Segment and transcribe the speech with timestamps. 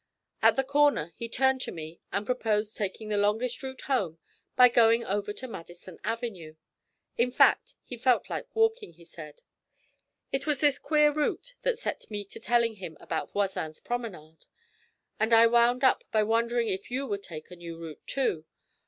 [0.41, 4.17] At the corner he turned to me and proposed taking the longest route home
[4.55, 6.55] by going over to Madison Avenue.
[7.19, 9.43] In fact, he felt like walking, he said.
[10.31, 14.47] It was this queer route that set me to telling him about Voisin's promenade,
[15.19, 18.45] and I wound up by wondering if you would take a new route, too.